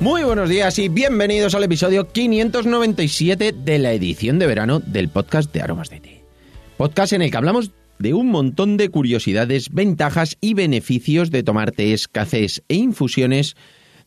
[0.00, 5.52] Muy buenos días y bienvenidos al episodio 597 de la edición de verano del podcast
[5.54, 6.22] de Aromas de Té.
[6.76, 11.72] Podcast en el que hablamos de un montón de curiosidades, ventajas y beneficios de tomar
[11.72, 12.10] tés,
[12.68, 13.56] e infusiones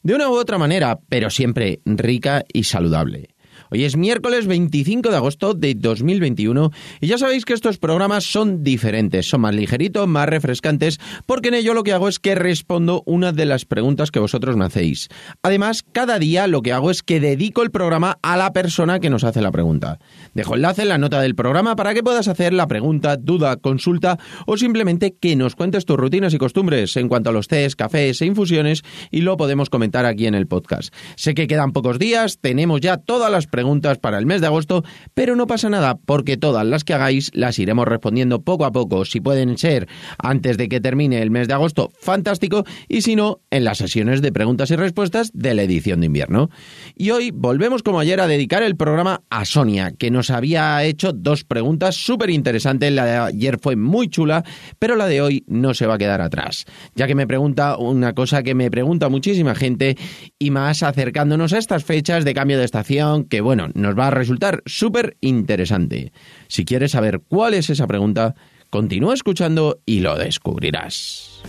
[0.04, 3.30] de una u otra manera, pero siempre rica y saludable.
[3.72, 6.72] Hoy es miércoles 25 de agosto de 2021
[7.02, 11.54] y ya sabéis que estos programas son diferentes, son más ligeritos, más refrescantes, porque en
[11.54, 15.10] ello lo que hago es que respondo una de las preguntas que vosotros me hacéis.
[15.44, 19.12] Además, cada día lo que hago es que dedico el programa a la persona que
[19.12, 20.00] nos hace la pregunta.
[20.34, 24.18] Dejo enlace en la nota del programa para que puedas hacer la pregunta, duda, consulta
[24.48, 28.20] o simplemente que nos cuentes tus rutinas y costumbres en cuanto a los tés, cafés
[28.24, 28.82] e infusiones
[29.12, 30.92] y lo podemos comentar aquí en el podcast.
[31.16, 34.48] Sé que quedan pocos días, tenemos ya todas las preguntas preguntas para el mes de
[34.48, 38.72] agosto, pero no pasa nada porque todas las que hagáis las iremos respondiendo poco a
[38.72, 39.04] poco.
[39.04, 43.42] Si pueden ser antes de que termine el mes de agosto, fantástico, y si no,
[43.52, 46.50] en las sesiones de preguntas y respuestas de la edición de invierno.
[46.96, 51.12] Y hoy volvemos como ayer a dedicar el programa a Sonia, que nos había hecho
[51.12, 52.94] dos preguntas súper interesantes.
[52.94, 54.46] La de ayer fue muy chula,
[54.80, 56.64] pero la de hoy no se va a quedar atrás,
[56.96, 59.98] ya que me pregunta una cosa que me pregunta muchísima gente
[60.38, 64.12] y más acercándonos a estas fechas de cambio de estación que bueno, nos va a
[64.12, 66.14] resultar súper interesante.
[66.48, 68.36] Si quieres saber cuál es esa pregunta,
[68.70, 71.42] continúa escuchando y lo descubrirás.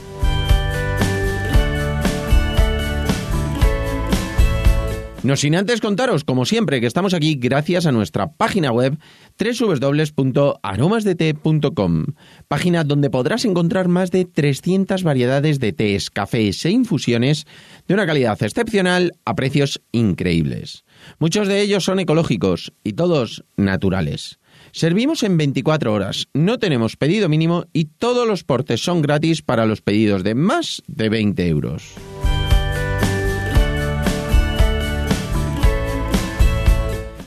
[5.22, 8.96] No sin antes contaros, como siempre, que estamos aquí gracias a nuestra página web
[9.38, 12.04] www.aromasdete.com,
[12.48, 17.46] página donde podrás encontrar más de 300 variedades de tés, cafés e infusiones
[17.86, 20.82] de una calidad excepcional a precios increíbles.
[21.18, 24.38] Muchos de ellos son ecológicos y todos naturales.
[24.72, 29.66] Servimos en 24 horas, no tenemos pedido mínimo y todos los portes son gratis para
[29.66, 31.94] los pedidos de más de 20 euros.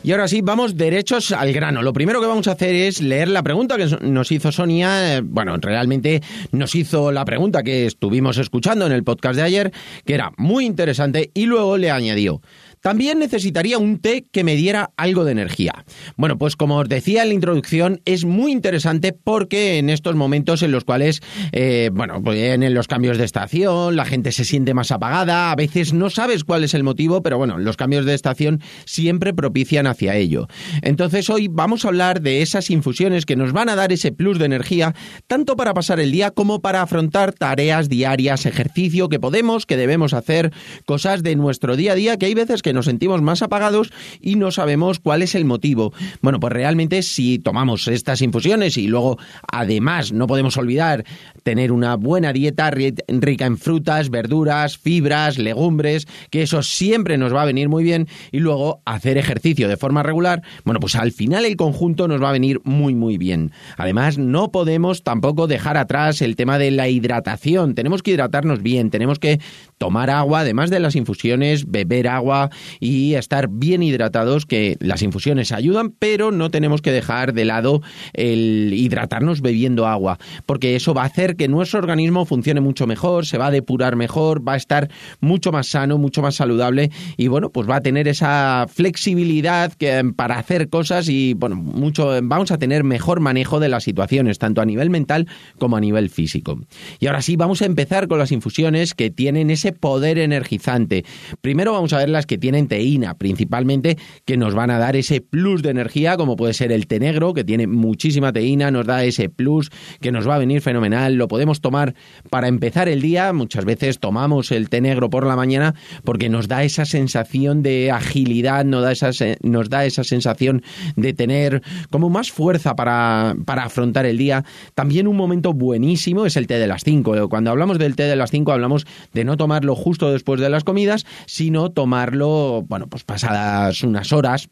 [0.06, 1.81] Y ahora sí, vamos derechos al grano.
[1.81, 5.22] Lo primero que vamos a hacer es leer la pregunta que nos hizo Sonia.
[5.23, 9.72] Bueno, realmente nos hizo la pregunta que estuvimos escuchando en el podcast de ayer,
[10.06, 12.41] que era muy interesante, y luego le añadió.
[12.83, 15.85] También necesitaría un té que me diera algo de energía.
[16.17, 20.63] Bueno, pues como os decía en la introducción, es muy interesante porque en estos momentos
[20.63, 21.21] en los cuales,
[21.53, 25.55] eh, bueno, pues en los cambios de estación, la gente se siente más apagada, a
[25.55, 29.88] veces no sabes cuál es el motivo, pero bueno, los cambios de estación siempre propician
[29.88, 30.47] hacia ello.
[30.81, 34.39] Entonces hoy vamos a hablar de esas infusiones que nos van a dar ese plus
[34.39, 34.94] de energía,
[35.27, 40.13] tanto para pasar el día como para afrontar tareas diarias, ejercicio que podemos, que debemos
[40.13, 40.51] hacer,
[40.85, 43.91] cosas de nuestro día a día que hay veces que nos sentimos más apagados
[44.22, 45.94] y no sabemos cuál es el motivo.
[46.22, 49.17] Bueno, pues realmente si tomamos estas infusiones y luego
[49.51, 51.06] además no podemos olvidar
[51.44, 57.44] tener una buena dieta rica en frutas, verduras, fibras, legumbres, que eso siempre nos va
[57.44, 61.45] a venir muy bien y luego hacer ejercicio de forma regular, bueno, pues al final
[61.45, 63.51] el conjunto nos va a venir muy muy bien.
[63.78, 67.75] Además, no podemos tampoco dejar atrás el tema de la hidratación.
[67.75, 69.39] Tenemos que hidratarnos bien, tenemos que
[69.83, 72.49] tomar agua, además de las infusiones, beber agua
[72.79, 77.81] y estar bien hidratados, que las infusiones ayudan, pero no tenemos que dejar de lado
[78.13, 83.25] el hidratarnos bebiendo agua, porque eso va a hacer que nuestro organismo funcione mucho mejor,
[83.25, 84.89] se va a depurar mejor, va a estar
[85.19, 90.13] mucho más sano, mucho más saludable y bueno, pues va a tener esa flexibilidad que,
[90.15, 94.61] para hacer cosas y bueno, mucho vamos a tener mejor manejo de las situaciones, tanto
[94.61, 95.27] a nivel mental
[95.59, 96.57] como a nivel físico.
[97.01, 101.06] Y ahora sí, vamos a empezar con las infusiones que tienen ese poder energizante.
[101.41, 105.22] Primero vamos a ver las que tienen teína, principalmente, que nos van a dar ese
[105.22, 109.03] plus de energía, como puede ser el té negro, que tiene muchísima teína, nos da
[109.03, 109.69] ese plus
[110.01, 111.16] que nos va a venir fenomenal.
[111.16, 111.95] Lo podemos tomar
[112.29, 113.33] para empezar el día.
[113.33, 117.91] Muchas veces tomamos el té negro por la mañana porque nos da esa sensación de
[117.91, 120.63] agilidad, nos da esa, nos da esa sensación
[120.95, 124.44] de tener como más fuerza para, para afrontar el día.
[124.75, 127.30] También un momento buenísimo es el té de las 5.
[127.30, 130.63] Cuando hablamos del té de las 5 hablamos de no tomarlo justo después de las
[130.63, 134.50] comidas, sino tomarlo bueno, pues pasadas unas horas,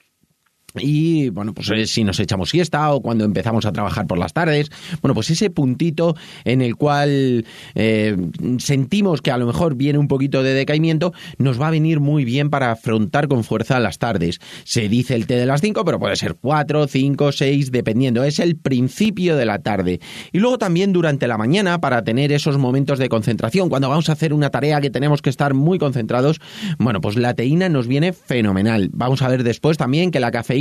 [0.76, 4.34] y bueno, pues eh, si nos echamos siesta o cuando empezamos a trabajar por las
[4.34, 4.70] tardes,
[5.02, 6.16] bueno, pues ese puntito
[6.46, 7.46] en el cual
[7.76, 8.18] eh,
[8.58, 12.26] sentimos que a lo mejor viene un poquito de decaimiento, nos va a venir muy
[12.26, 14.40] bien para afrontar con fuerza las tardes.
[14.64, 18.24] Se dice el té de las 5, pero puede ser 4, 5, 6, dependiendo.
[18.24, 20.00] Es el principio de la tarde.
[20.32, 23.70] Y luego también durante la mañana para tener esos momentos de concentración.
[23.70, 26.40] Cuando vamos a hacer una tarea que tenemos que estar muy concentrados,
[26.78, 28.90] bueno, pues la teína nos viene fenomenal.
[28.94, 30.61] Vamos a ver después también que la cafeína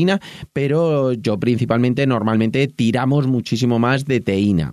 [0.53, 4.73] pero yo principalmente normalmente tiramos muchísimo más de teína.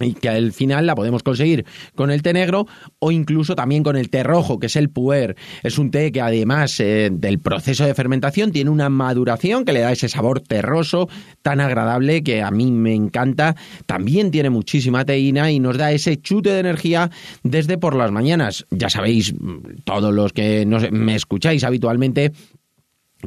[0.00, 2.66] y que al final la podemos conseguir con el té negro
[2.98, 5.36] o incluso también con el té rojo, que es el puer.
[5.62, 9.80] Es un té que además eh, del proceso de fermentación tiene una maduración que le
[9.80, 11.08] da ese sabor terroso
[11.42, 13.54] tan agradable que a mí me encanta.
[13.86, 17.10] También tiene muchísima teína y nos da ese chute de energía
[17.42, 18.66] desde por las mañanas.
[18.70, 19.34] Ya sabéis,
[19.84, 22.32] todos los que me escucháis habitualmente,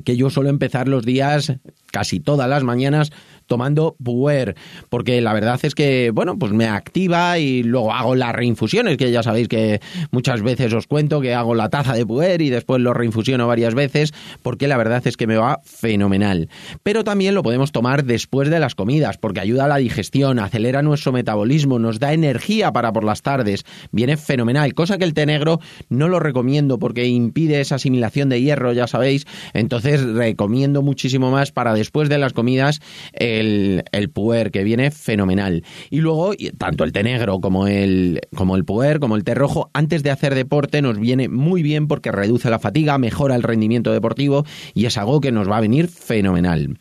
[0.04, 1.54] que yo suelo empezar los días
[1.96, 3.14] casi todas las mañanas
[3.46, 4.56] tomando puer,
[4.90, 9.12] porque la verdad es que, bueno, pues me activa y luego hago las reinfusiones, que
[9.12, 9.80] ya sabéis que
[10.12, 13.76] muchas veces os cuento que hago la taza de puer y después lo reinfusiono varias
[13.76, 16.50] veces, porque la verdad es que me va fenomenal.
[16.84, 20.82] Pero también lo podemos tomar después de las comidas, porque ayuda a la digestión, acelera
[20.82, 23.64] nuestro metabolismo, nos da energía para por las tardes,
[23.94, 28.42] viene fenomenal, cosa que el té negro no lo recomiendo porque impide esa asimilación de
[28.42, 32.82] hierro, ya sabéis, entonces recomiendo muchísimo más para después de las comidas
[33.14, 35.64] el, el puer, que viene fenomenal.
[35.90, 39.70] Y luego, tanto el té negro como el, como el puer, como el té rojo,
[39.74, 43.92] antes de hacer deporte nos viene muy bien porque reduce la fatiga, mejora el rendimiento
[43.94, 46.78] deportivo y es algo que nos va a venir fenomenal.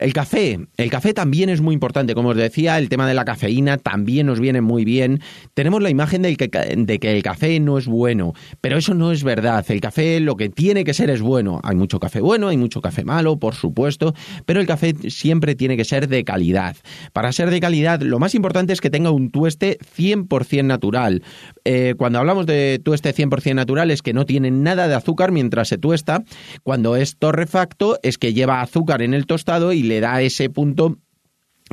[0.00, 3.26] El café, el café también es muy importante, como os decía, el tema de la
[3.26, 5.20] cafeína también nos viene muy bien.
[5.52, 8.32] Tenemos la imagen de que, el café no es bueno,
[8.62, 9.62] pero eso no es verdad.
[9.68, 11.60] El café lo que tiene que ser es bueno.
[11.64, 14.14] Hay mucho café bueno, hay mucho café malo, por supuesto,
[14.46, 16.76] pero el café siempre tiene que ser de calidad.
[17.12, 21.22] Para ser de calidad, lo más importante es que tenga un tueste 100% natural.
[21.66, 25.68] Eh, cuando hablamos de tueste 100% natural es que no tiene nada de azúcar mientras
[25.68, 26.24] se tuesta.
[26.62, 30.98] Cuando es torrefacto es que lleva azúcar en el tostado y le da ese punto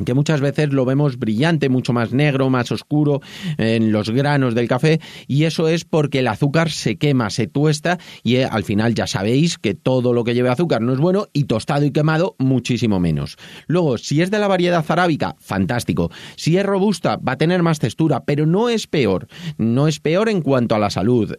[0.04, 3.20] que muchas veces lo vemos brillante, mucho más negro, más oscuro
[3.56, 7.98] en los granos del café y eso es porque el azúcar se quema, se tuesta
[8.22, 11.26] y eh, al final ya sabéis que todo lo que lleve azúcar no es bueno
[11.32, 13.36] y tostado y quemado muchísimo menos.
[13.66, 16.10] Luego, si es de la variedad arábica, fantástico.
[16.36, 19.26] Si es robusta, va a tener más textura, pero no es peor.
[19.56, 21.34] No es peor en cuanto a la salud.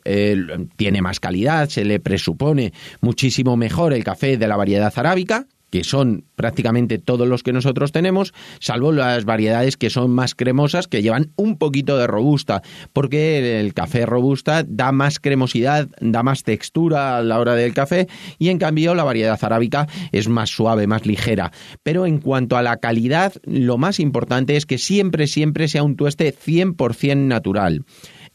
[0.75, 5.83] tiene más calidad, se le presupone muchísimo mejor el café de la variedad arábica que
[5.83, 11.01] son prácticamente todos los que nosotros tenemos, salvo las variedades que son más cremosas, que
[11.01, 12.62] llevan un poquito de robusta,
[12.94, 18.07] porque el café robusta da más cremosidad, da más textura a la hora del café,
[18.38, 21.51] y en cambio la variedad arábica es más suave, más ligera.
[21.83, 25.95] Pero en cuanto a la calidad, lo más importante es que siempre, siempre sea un
[25.95, 27.83] tueste 100% natural.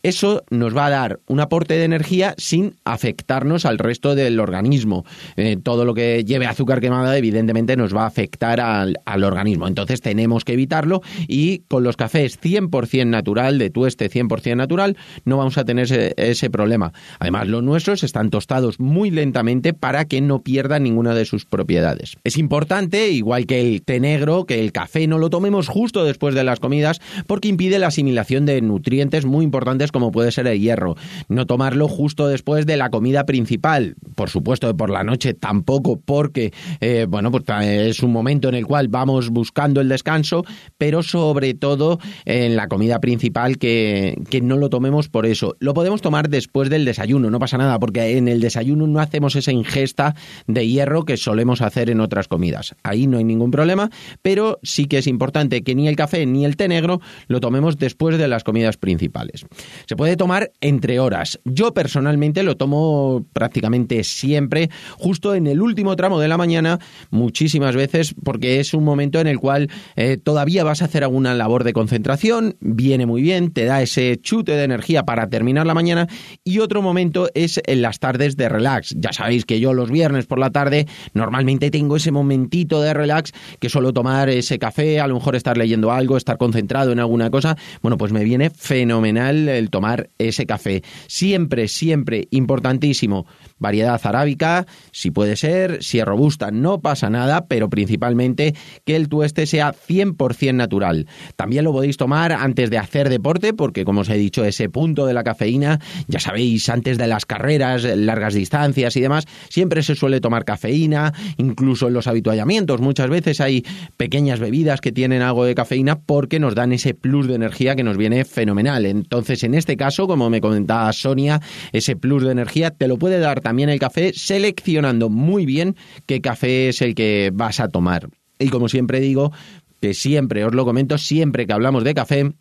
[0.04, 5.06] Eso nos va a dar un aporte de energía sin afectarnos al resto del organismo.
[5.36, 9.66] Eh, todo lo que lleve azúcar quemada evidentemente nos va a afectar al, organismo.
[9.66, 15.38] Entonces tenemos que evitarlo y con los cafés 100% natural, de tueste 100% natural, no
[15.38, 16.92] vamos a tener ese, ese problema.
[17.18, 22.16] Además, los nuestros están tostados muy lentamente para que no pierdan ninguna de sus propiedades.
[22.24, 26.34] Es importante, igual que el té negro, que el café no lo tomemos justo después
[26.34, 30.58] de las comidas porque impide la asimilación de nutrientes muy importantes como puede ser el
[30.58, 30.96] hierro.
[31.28, 33.94] No tomarlo justo después de la comida principal.
[34.16, 38.66] Por supuesto, por la noche tampoco, porque, eh, bueno, pues es un momento en el
[38.66, 40.44] cual vamos buscando el descanso,
[40.78, 45.54] pero sobre todo en la comida principal que, que no lo tomemos por eso.
[45.60, 49.36] Lo podemos tomar después del desayuno, no pasa nada, porque en el desayuno no hacemos
[49.36, 50.16] esa ingesta
[50.48, 52.74] de hierro que solemos hacer en otras comidas.
[52.82, 53.90] Ahí no hay ningún problema,
[54.22, 57.78] pero sí que es importante que ni el café ni el té negro lo tomemos
[57.78, 59.46] después de las comidas principales.
[59.86, 61.40] Se puede tomar entre horas.
[61.44, 66.78] Yo personalmente lo tomo prácticamente siempre, justo en el último tramo de la mañana,
[67.10, 71.34] muchísimas veces, porque es un momento en el cual eh, todavía vas a hacer alguna
[71.34, 75.74] labor de concentración, viene muy bien, te da ese chute de energía para terminar la
[75.74, 76.08] mañana,
[76.44, 78.94] y otro momento es en las tardes de relax.
[78.96, 83.32] Ya sabéis que yo los viernes por la tarde normalmente tengo ese momentito de relax
[83.58, 87.30] que suelo tomar ese café, a lo mejor estar leyendo algo, estar concentrado en alguna
[87.30, 87.56] cosa.
[87.82, 90.84] Bueno, pues me viene fenomenal el tomar ese café.
[91.08, 93.26] Siempre, siempre importantísimo.
[93.58, 98.54] Variedad arábica, si puede ser, si es robusta, no pasa nada, pero principalmente
[98.84, 101.08] que el tueste sea 100% natural.
[101.34, 105.06] También lo podéis tomar antes de hacer deporte, porque como os he dicho, ese punto
[105.06, 109.96] de la cafeína, ya sabéis, antes de las carreras, largas distancias y demás, siempre se
[109.96, 112.80] suele tomar cafeína, incluso en los habituallamientos.
[112.80, 113.64] Muchas veces hay
[113.96, 117.82] pequeñas bebidas que tienen algo de cafeína porque nos dan ese plus de energía que
[117.82, 118.86] nos viene fenomenal.
[118.86, 121.40] Entonces, en este caso, como me comentaba Sonia,
[121.72, 126.20] ese plus de energía te lo puede dar también el café seleccionando muy bien qué
[126.20, 128.08] café es el que vas a tomar.
[128.38, 129.32] Y como siempre digo,
[129.80, 132.32] que siempre os lo comento, siempre que hablamos de café,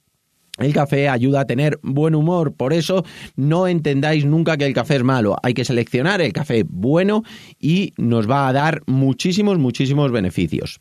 [0.60, 3.04] el café ayuda a tener buen humor, por eso
[3.36, 5.36] no entendáis nunca que el café es malo.
[5.42, 7.24] Hay que seleccionar el café bueno
[7.60, 10.80] y nos va a dar muchísimos, muchísimos beneficios.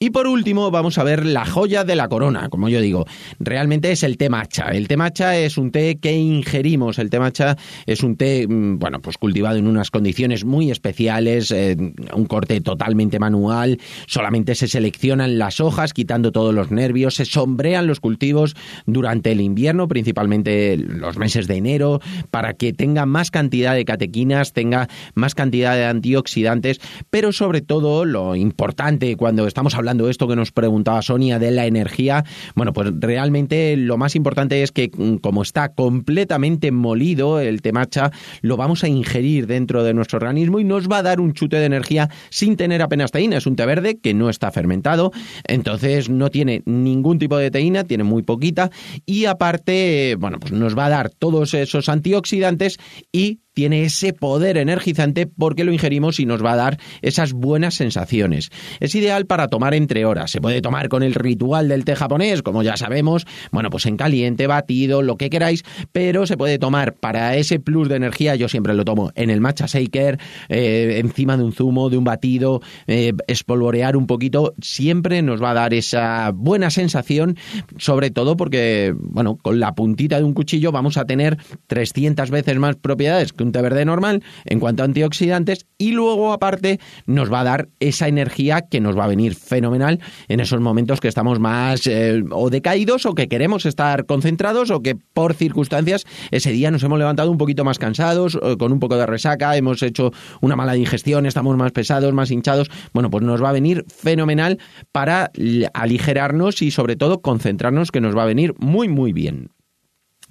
[0.00, 3.04] Y por último, vamos a ver la joya de la corona, como yo digo.
[3.40, 4.68] Realmente es el té matcha.
[4.68, 7.00] El té matcha es un té que ingerimos.
[7.00, 11.50] El té matcha es un té, mm, bueno, pues cultivado en unas condiciones muy especiales,
[11.50, 11.76] eh,
[12.14, 13.80] un corte totalmente manual.
[14.06, 17.16] Solamente se seleccionan las hojas, quitando todos los nervios.
[17.16, 18.54] Se sombrean los cultivos
[18.86, 22.00] durante el invierno, principalmente los meses de enero,
[22.30, 28.04] para que tenga más cantidad de catequinas, tenga más cantidad de antioxidantes, pero sobre todo
[28.04, 32.22] lo importante cuando estamos hablando hablando esto que nos preguntaba Sonia de la energía,
[32.54, 38.10] bueno, pues realmente lo más importante es que mm, como está completamente molido el temacha,
[38.42, 41.56] lo vamos a ingerir dentro de nuestro organismo y nos va a dar un chute
[41.56, 43.38] de energía sin tener apenas teína.
[43.38, 45.10] Es un té verde que no está fermentado,
[45.44, 48.70] entonces no tiene ningún tipo de teína, tiene muy poquita
[49.06, 52.78] y aparte, bueno, pues nos va a dar todos esos antioxidantes
[53.10, 57.74] y tiene ese poder energizante porque lo ingerimos y nos va a dar esas buenas
[57.74, 58.50] sensaciones.
[58.78, 60.30] Es ideal para tomar entre horas.
[60.30, 63.96] Se puede tomar con el ritual del té japonés, como ya sabemos, bueno, pues en
[63.96, 68.48] caliente, batido, lo que queráis, pero se puede tomar para ese plus de energía, yo
[68.48, 72.62] siempre lo tomo en el matcha shaker, eh, encima de un zumo, de un batido,
[72.86, 77.36] eh, espolvorear un poquito, siempre nos va a dar esa buena sensación,
[77.76, 82.56] sobre todo porque, bueno, con la puntita de un cuchillo vamos a tener 300 veces
[82.56, 87.44] más propiedades que verde normal en cuanto a antioxidantes y luego aparte nos va a
[87.44, 91.86] dar esa energía que nos va a venir fenomenal en esos momentos que estamos más
[91.86, 96.82] eh, o decaídos o que queremos estar concentrados o que por circunstancias ese día nos
[96.82, 100.72] hemos levantado un poquito más cansados, con un poco de resaca, hemos hecho una mala
[100.72, 102.70] digestión, estamos más pesados, más hinchados.
[102.92, 104.58] Bueno, pues nos va a venir fenomenal
[104.92, 105.30] para
[105.74, 109.50] aligerarnos y sobre todo concentrarnos que nos va a venir muy muy bien.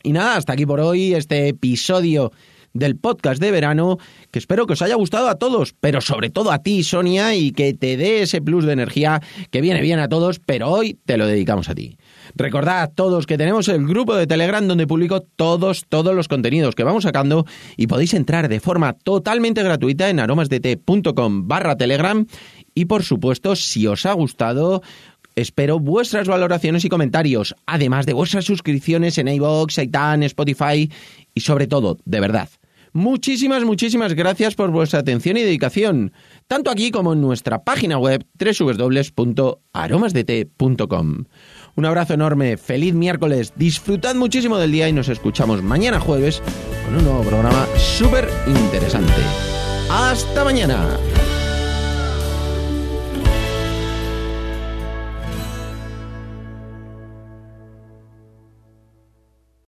[0.04, 2.32] Y nada, hasta aquí por hoy este episodio
[2.74, 3.98] del podcast de verano,
[4.32, 7.52] que espero que os haya gustado a todos, pero sobre todo a ti, Sonia, y
[7.52, 9.22] que te dé ese plus de energía
[9.52, 11.98] que viene bien a todos, pero hoy te lo dedicamos a ti.
[12.36, 16.84] Recordad todos que tenemos el grupo de Telegram donde publico todos, todos los contenidos que
[16.84, 17.46] vamos sacando
[17.76, 22.26] y podéis entrar de forma totalmente gratuita en aromasdt.com barra Telegram
[22.76, 24.82] y por supuesto, si os ha gustado,
[25.38, 30.92] Espero vuestras valoraciones y comentarios, además de vuestras suscripciones en iVoox, iTunes, Spotify
[31.38, 32.50] y sobre todo, de verdad,
[32.94, 36.14] Muchísimas, muchísimas gracias por vuestra atención y dedicación,
[36.48, 41.26] tanto aquí como en nuestra página web www.aromasdt.com.
[41.76, 46.42] Un abrazo enorme, feliz miércoles, disfrutad muchísimo del día y nos escuchamos mañana jueves
[46.86, 49.22] con un nuevo programa súper interesante.
[49.92, 50.98] ¡Hasta mañana!